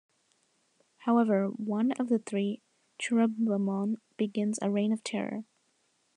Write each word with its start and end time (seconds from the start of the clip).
However, 1.01 1.49
one 1.49 1.91
of 1.91 2.09
the 2.09 2.17
three, 2.17 2.63
Cherubimon 2.99 3.97
begins 4.17 4.57
a 4.59 4.71
reign 4.71 4.91
of 4.91 5.03
terror. 5.03 5.43